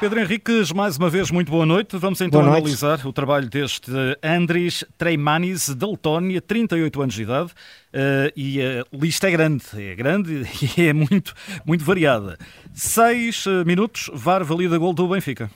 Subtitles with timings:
[0.00, 1.96] Pedro Henriques, mais uma vez, muito boa noite.
[1.96, 3.90] Vamos então analisar o trabalho deste
[4.22, 7.50] Andris Treimanis, da Letónia, 38 anos de idade.
[7.92, 10.46] Uh, e a lista é grande, é grande
[10.78, 11.34] e é muito,
[11.66, 12.38] muito variada.
[12.72, 15.50] Seis uh, minutos, VAR valida gol do Benfica.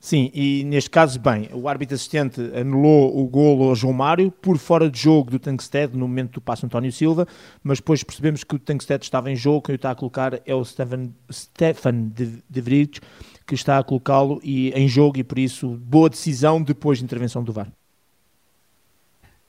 [0.00, 4.56] Sim, e neste caso, bem, o árbitro assistente anulou o golo ao João Mário por
[4.56, 7.28] fora de jogo do Tankstead no momento do passo António Silva,
[7.62, 10.54] mas depois percebemos que o Tankstead estava em jogo, quem o está a colocar é
[10.54, 12.60] o Stefan, Stefan de, de
[13.50, 17.52] que está a colocá-lo em jogo e por isso boa decisão depois de intervenção do
[17.52, 17.66] VAR.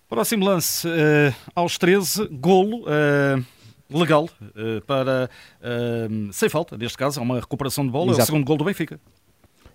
[0.10, 0.92] Próximo lance, uh,
[1.54, 2.80] aos 13, golo.
[2.80, 3.46] Uh,
[3.92, 5.30] legal uh, para
[6.32, 8.22] sem falta, neste caso, é uma recuperação de bola, Exato.
[8.22, 9.00] é o segundo gol do Benfica.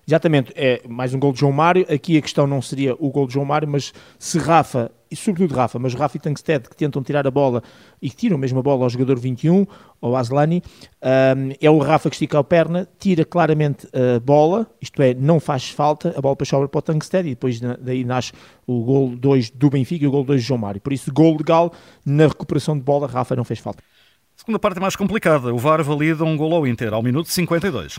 [0.09, 1.85] Exatamente, é mais um gol de João Mário.
[1.93, 5.53] Aqui a questão não seria o gol de João Mário, mas se Rafa, e sobretudo
[5.53, 7.61] Rafa, mas Rafa e Tankstead que tentam tirar a bola
[8.01, 9.67] e que tiram mesmo a bola ao jogador 21,
[10.01, 10.63] ao Aslani,
[11.03, 15.41] um, é o Rafa que estica a perna, tira claramente a bola, isto é, não
[15.41, 18.31] faz falta, a bola para sobra para o Tankstead e depois daí nasce
[18.65, 20.81] o gol 2 do Benfica e o gol 2 de João Mário.
[20.81, 21.73] Por isso, gol legal
[22.05, 23.83] na recuperação de bola, Rafa não fez falta.
[24.37, 25.53] Segunda parte é mais complicada.
[25.53, 27.99] O VAR valida um gol ao Inter ao minuto 52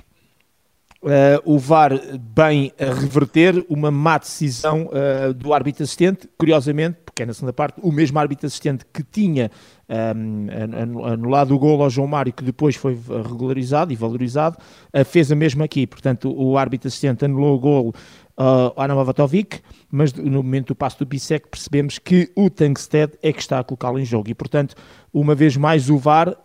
[1.02, 7.24] uh, o VAR bem a reverter uma má decisão uh, do árbitro assistente, curiosamente, porque
[7.24, 9.52] é na segunda parte o mesmo árbitro assistente que tinha
[9.90, 14.58] um, ehm, anulado o gol ao João Mário, que depois foi regularizado e valorizado,
[14.94, 15.88] uh, fez a mesma aqui.
[15.88, 17.94] Portanto, o árbitro assistente anulou o gol
[18.38, 23.34] uh, Ana Mavatovic, mas no momento do passo do Bissek percebemos que o Tankstead é
[23.34, 24.76] que está a colocá-lo em jogo e, portanto,
[25.12, 26.36] uma vez mais o VAR uh,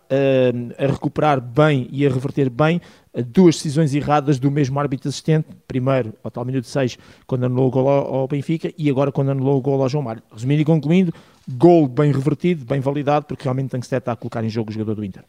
[0.77, 2.81] a recuperar bem e a reverter bem
[3.27, 7.71] duas decisões erradas do mesmo árbitro assistente, primeiro ao tal minuto 6, quando anulou o
[7.71, 10.23] gol ao, ao Benfica, e agora quando anulou o gol ao João Mário.
[10.31, 11.13] Resumindo e concluindo,
[11.47, 14.95] gol bem revertido, bem validado, porque realmente Tankstead está a colocar em jogo o jogador
[14.95, 15.23] do Inter.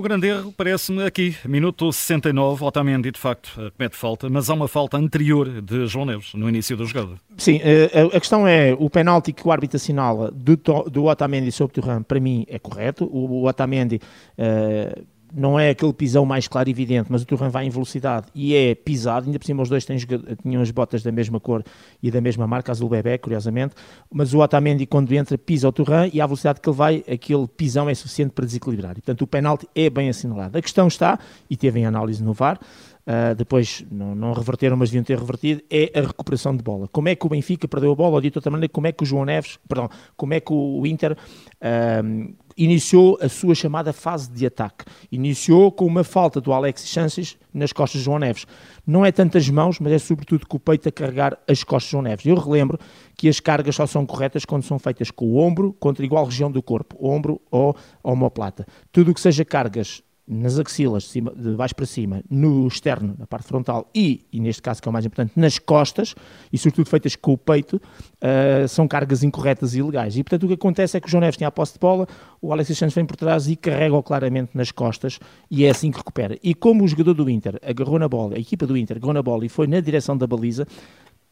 [0.00, 4.66] O grande erro parece-me aqui, minuto 69, Otamendi de facto comete falta, mas há uma
[4.66, 7.20] falta anterior de João Neves no início do jogado.
[7.36, 10.56] Sim, eh, a questão é, o penalti que o árbitro assinala do,
[10.90, 14.00] do Otamendi sobre o Turan, para mim é correto, o Otamendi...
[14.38, 18.26] Uh, não é aquele pisão mais claro e evidente, mas o Turhan vai em velocidade
[18.34, 19.96] e é pisado, ainda por cima os dois têm,
[20.42, 21.62] tinham as botas da mesma cor
[22.02, 23.74] e da mesma marca, azul bebê, curiosamente,
[24.12, 27.46] mas o Otamendi quando entra pisa o Turhan e à velocidade que ele vai, aquele
[27.46, 28.92] pisão é suficiente para desequilibrar.
[28.92, 30.56] E, portanto, o penalti é bem assinalado.
[30.56, 32.58] A questão está, e teve em análise no VAR,
[33.00, 36.86] Uh, depois não, não, reverteram, mas deviam ter revertido, é a recuperação de bola.
[36.86, 39.02] Como é que o Benfica perdeu a bola, ou de outra maneira, como é que
[39.02, 44.30] o João Neves, perdão, como é que o Inter uh, iniciou a sua chamada fase
[44.30, 44.84] de ataque.
[45.10, 48.46] Iniciou com uma falta do Alex Chances nas costas de João Neves.
[48.86, 51.92] Não é tantas mãos, mas é sobretudo com o peito a carregar as costas de
[51.92, 52.26] João Neves.
[52.26, 52.78] Eu relembro
[53.16, 56.50] que as cargas só são corretas quando são feitas com o ombro contra igual região
[56.50, 58.66] do corpo, ombro ou omoplata.
[58.92, 63.16] Tudo o que seja cargas nas axilas, de, cima, de baixo para cima, no externo,
[63.18, 66.14] na parte frontal e, e neste caso que é o mais importante, nas costas,
[66.52, 70.16] e sobretudo feitas com o peito, uh, são cargas incorretas e ilegais.
[70.16, 72.06] E portanto o que acontece é que o João Neves tem a posse de bola,
[72.40, 75.18] o Alexis Santos vem por trás e carrega-o claramente nas costas
[75.50, 76.38] e é assim que recupera.
[76.42, 79.22] E como o jogador do Inter agarrou na bola, a equipa do Inter agarrou na
[79.22, 80.66] bola e foi na direção da baliza,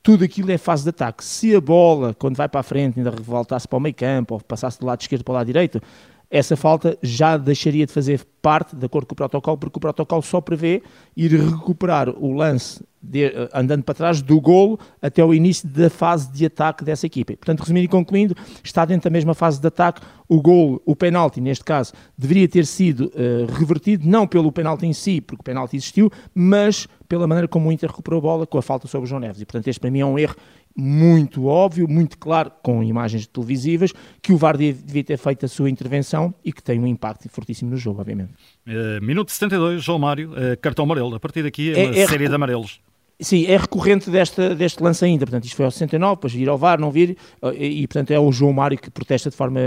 [0.03, 1.25] tudo aquilo é fase de ataque.
[1.25, 4.41] Se a bola, quando vai para a frente, ainda voltasse para o meio campo ou
[4.41, 5.81] passasse do lado esquerdo para o lado direito,
[6.31, 10.23] essa falta já deixaria de fazer parte, de acordo com o protocolo, porque o protocolo
[10.23, 10.83] só prevê
[11.17, 15.89] ir recuperar o lance de, eh, andando para trás do golo até o início da
[15.89, 17.35] fase de ataque dessa equipa.
[17.35, 21.41] Portanto, resumindo e concluindo, está dentro da mesma fase de ataque, o golo, o penalti,
[21.41, 25.77] neste caso, deveria ter sido uh, revertido, não pelo penalti em si, porque o penalti
[25.77, 29.09] existiu, mas pela maneira como o Inter recuperou a bola com a falta sobre o
[29.09, 29.41] João Neves.
[29.41, 30.37] E, portanto, este para mim é um erro
[30.81, 35.69] muito óbvio, muito claro, com imagens televisivas, que o VAR devia ter feito a sua
[35.69, 38.33] intervenção e que tem um impacto fortíssimo no jogo, obviamente.
[38.65, 41.17] Uh, minuto 72, João Mário, uh, cartão amarelo.
[41.17, 42.81] A partir daqui é, é uma é, série de amarelos.
[43.21, 45.27] Sim, é recorrente desta, deste lance ainda.
[45.27, 47.17] Portanto, isto foi ao 69, depois vir ao VAR, não vir.
[47.55, 49.59] E, e, portanto, é o João Mário que protesta de forma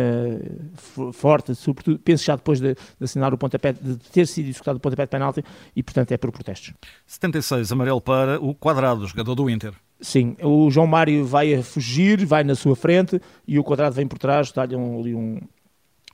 [1.11, 4.79] forte, sobretudo, penso já depois de, de assinar o pontapé, de ter sido executado o
[4.79, 5.43] pontapé de penalti,
[5.75, 6.73] e, portanto, é por protestos.
[7.05, 9.73] 76, amarelo para o quadrado, jogador do Inter.
[10.01, 14.07] Sim, o João Mário vai a fugir, vai na sua frente e o quadrado vem
[14.07, 15.39] por trás, dá-lhe um, um,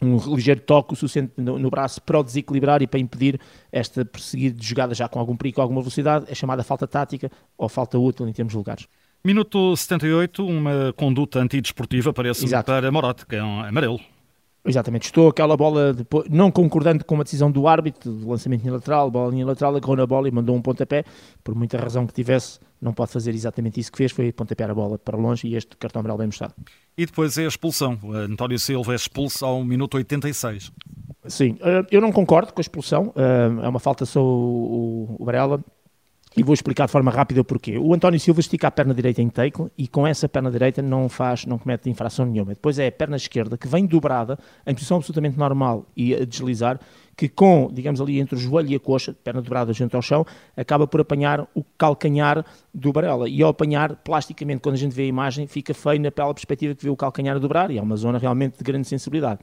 [0.01, 3.39] um ligeiro toque o suficiente no, no, braço para o desequilibrar e para impedir
[3.71, 6.25] esta perseguir de jogada já com algum perigo, alguma velocidade.
[6.29, 8.87] É chamada falta tática ou falta útil em termos de lugares.
[9.23, 13.99] Minuto 78, uma conduta antidesportiva, parece para Morat, que é um amarelo.
[14.67, 19.09] Exatamente, estou aquela bola, depois, não concordando com a decisão do árbitro, do lançamento lateral,
[19.09, 21.05] bola linha lateral, agarrou na bola e mandou um pontapé,
[21.43, 24.73] por muita razão que tivesse, não pode fazer exatamente isso que fez, foi pontapear a
[24.73, 26.53] bola para longe e este cartão amarelo bem mostrado.
[26.97, 30.71] E depois é a expulsão, o António Silva é expulso ao minuto 86.
[31.27, 35.63] Sim, eh, eu não concordo com a expulsão, eh, é uma falta só o Varela,
[36.35, 37.77] E vou explicar de forma rápida o porquê.
[37.77, 41.09] O António Silva estica a perna direita em tackle e com essa perna direita não
[41.09, 42.53] faz, não comete infração nenhuma.
[42.53, 46.79] Depois é a perna esquerda que vem dobrada em posição absolutamente normal e a deslizar,
[47.15, 50.23] que com, digamos ali, entre o joelho e a coxa, perna dobrada junto ao chão,
[50.55, 53.27] acaba por apanhar o calcanhar do Barella.
[53.27, 56.75] E ao apanhar, plasticamente, quando a gente vê a imagem, fica feio na pela perspectiva
[56.75, 59.39] que vê o calcanhar a dobrar e é uma zona realmente de grande sensibilidade.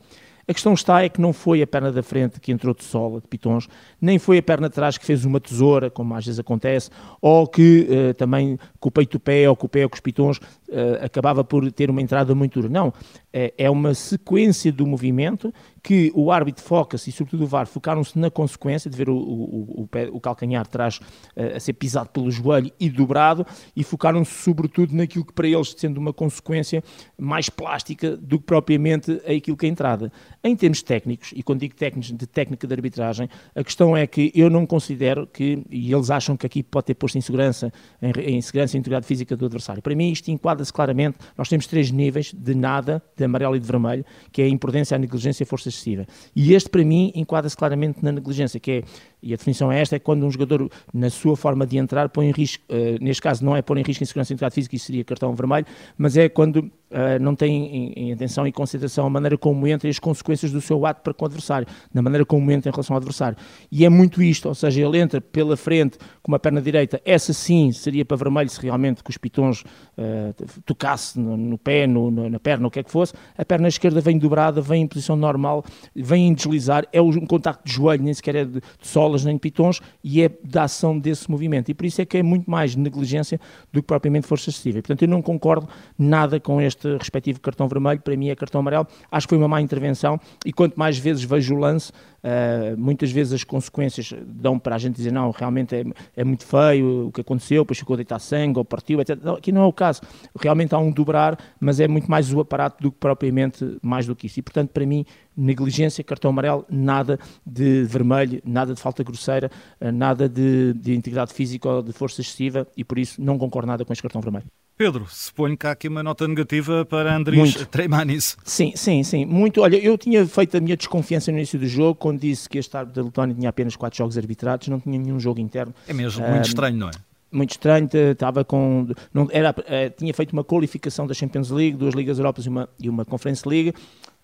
[0.47, 3.21] A questão está é que não foi a perna da frente que entrou de sola,
[3.21, 3.69] de pitons,
[4.01, 7.47] nem foi a perna de trás que fez uma tesoura, como às vezes acontece, ou
[7.47, 10.01] que uh, também com o peito do pé ou com o pé ou com os
[10.01, 12.73] pitons uh, acabava por ter uma entrada muito dura.
[12.73, 12.93] Não,
[13.35, 15.53] é, é uma sequência do movimento
[15.83, 19.83] que o árbitro foca-se e sobretudo o VAR focaram-se na consequência de ver o, o,
[19.83, 20.99] o, pé, o calcanhar atrás
[21.37, 23.45] uh, a ser pisado pelo joelho e dobrado
[23.77, 26.83] e focaram-se sobretudo naquilo que para eles sendo uma consequência
[27.19, 30.13] mais plástica do que propriamente aquilo que é entrada.
[30.43, 34.31] Em termos técnicos, e quando digo técnicos de técnica de arbitragem, a questão é que
[34.35, 38.37] eu não considero que, e eles acham que aqui pode ter posto em segurança, em,
[38.37, 39.83] em segurança e integridade física do adversário.
[39.83, 43.67] Para mim isto enquadra-se claramente, nós temos três níveis de nada, de amarelo e de
[43.67, 46.07] vermelho, que é a imprudência, a negligência e a força excessiva.
[46.35, 48.83] E este para mim enquadra-se claramente na negligência, que é
[49.25, 52.27] e a definição é esta, é quando um jogador, na sua forma de entrar, põe
[52.27, 54.77] em risco, uh, neste caso não é pôr em risco em segurança e integridade física,
[54.77, 55.65] isso seria cartão vermelho,
[55.97, 59.89] mas é quando uh, não tem em, em, atenção e consideração a maneira como entra
[59.89, 62.73] e as consequências do seu ato para com o adversário, na maneira como entra em
[62.73, 63.39] relação ao adversário.
[63.73, 67.33] E é muito isto, ou seja, ele entra pela frente com uma perna direita, essa
[67.33, 69.63] sim seria para vermelho se realmente com os pitons
[69.97, 70.35] uh,
[70.67, 73.69] tocasse no, no pé, no, no, na perna, o que é que fosse, a perna
[73.69, 75.65] esquerda vem dobrada, vem em posição normal,
[75.95, 79.25] vem em deslizar, é um contacto de joelho, nem sequer é de, de solo, bolas
[79.25, 81.71] nem pitons e é da ação desse movimento.
[81.71, 83.41] E por isso é que é muito mais negligência
[83.73, 84.79] do que propriamente força excessiva.
[84.79, 88.01] E, portanto, eu não concordo nada com este respectivo cartão vermelho.
[88.01, 88.87] Para mim é cartão amarelo.
[89.11, 91.93] Acho que foi uma má intervenção e quanto mais vezes vejo o lance,
[92.25, 95.85] Uh, muitas vezes as consequências dão para a gente dizer não, realmente é,
[96.17, 99.19] é muito feio o que aconteceu, depois ficou deitar sangue ou partiu, etc.
[99.37, 100.01] Aqui não é o caso.
[100.41, 104.17] Realmente há um dobrar, mas é muito mais o aparato do que propriamente mais do
[104.17, 104.39] que isso.
[104.39, 105.05] E portanto, para mim,
[105.37, 111.35] negligência, cartão amarelo, nada de vermelho, nada de falta grosseira, uh, nada de, de integridade
[111.35, 114.47] física ou de força excessiva e por isso não concordo nada com este cartão vermelho.
[114.77, 118.37] Pedro, suponho que há aqui uma nota negativa para Andrés Treimanis.
[118.45, 119.25] Sim, sim, sim.
[119.25, 119.61] Muito.
[119.61, 122.77] Olha, eu tinha feito a minha desconfiança no início do jogo, quando disse que este
[122.77, 125.73] árbitro da Letónia tinha apenas quatro jogos arbitrados, não tinha nenhum jogo interno.
[125.87, 126.93] É mesmo, muito estranho, não é?
[127.31, 128.89] Muito estranho, estava com.
[129.13, 132.69] Não, era, eh, tinha feito uma qualificação da Champions League, duas Ligas Europas e uma,
[132.81, 133.75] e uma Conference League.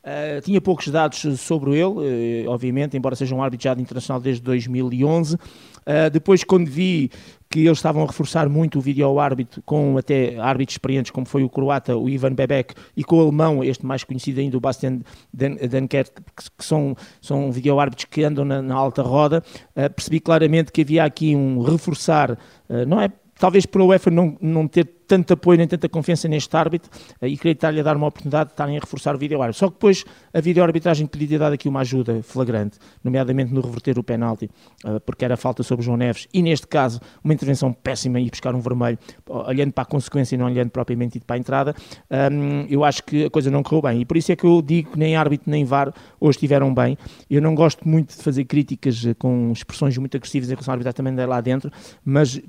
[0.02, 4.42] Uh, tinha poucos dados sobre ele, uh, obviamente, embora seja um árbitro já internacional desde
[4.42, 5.36] 2011.
[5.80, 7.10] Uh, depois, quando vi
[7.48, 11.42] que eles estavam a reforçar muito o vídeo árbitro com até árbitros experientes, como foi
[11.42, 15.00] o croata, o Ivan Bebek, e com o alemão, este mais conhecido ainda, o Bastian
[15.34, 19.42] Dankert, que são, são vídeo árbitros que andam na, na alta roda,
[19.74, 22.38] percebi claramente que havia aqui um reforçar,
[22.86, 23.10] não é
[23.40, 26.88] talvez por a UEFA não, não ter tanto apoio nem tanta confiança neste árbitro
[27.20, 29.58] eh, e queria estar-lhe a dar uma oportunidade de estarem a reforçar o vídeo-árbitro.
[29.58, 34.04] Só que depois a vídeo-arbitragem podia dado aqui uma ajuda flagrante, nomeadamente no reverter o
[34.04, 34.48] penalti,
[34.84, 38.54] eh, porque era falta sobre João Neves e neste caso uma intervenção péssima e buscar
[38.54, 38.98] um vermelho,
[39.28, 41.74] olhando para a consequência e não olhando propriamente para a entrada,
[42.68, 44.92] eu acho que a coisa não correu bem e por isso é que eu digo
[44.92, 46.96] que nem árbitro nem VAR hoje estiveram bem.
[47.28, 50.74] Eu não gosto muito de fazer críticas eh, com expressões muito agressivas em relação à
[50.74, 51.70] arbitragem também lá dentro,
[52.04, 52.40] mas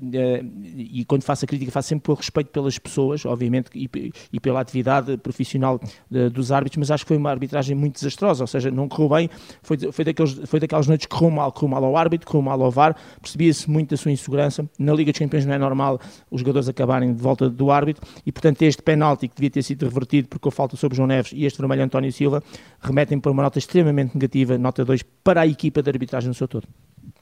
[0.76, 4.60] e quando faço a crítica faço sempre por respeito pelas pessoas, obviamente, e, e pela
[4.60, 5.80] atividade profissional
[6.10, 9.08] de, dos árbitros, mas acho que foi uma arbitragem muito desastrosa, ou seja, não correu
[9.08, 9.30] bem,
[9.62, 12.62] foi, foi, daqueles, foi daquelas noites que correu mal, correu mal ao árbitro, correu mal
[12.62, 16.40] ao VAR, percebia-se muito da sua insegurança, na Liga dos Campeões não é normal os
[16.40, 20.28] jogadores acabarem de volta do árbitro, e portanto este penalti que devia ter sido revertido
[20.28, 22.42] porque a falta sobre João Neves e este vermelho António Silva,
[22.80, 26.48] remetem para uma nota extremamente negativa, nota 2, para a equipa de arbitragem no seu
[26.48, 26.66] todo.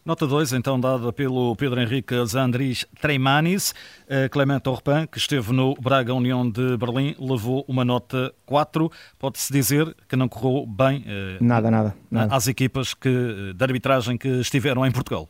[0.04, 3.74] Nota 2, então, dada pelo Pedro Henrique Zandris Treimanis.
[4.06, 8.90] Uh, Clement Orpin, que esteve no Braga União de Berlim, levou uma nota 4.
[9.18, 12.34] Pode-se dizer que não correu bem uh, nada, nada, nada.
[12.34, 15.28] às equipas que, de arbitragem que estiveram em Portugal.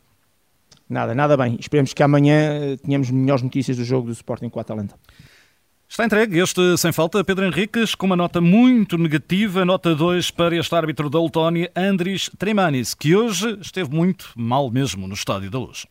[0.89, 1.57] Nada, nada bem.
[1.61, 4.95] Esperemos que amanhã tenhamos melhores notícias do jogo do Sporting com a Atalanta.
[5.91, 10.57] Está entregue este sem falta, Pedro Henriques, com uma nota muito negativa, nota 2 para
[10.57, 15.59] este árbitro da Letónia, Andris Tremanis, que hoje esteve muito mal mesmo no Estádio da
[15.59, 15.87] Luz.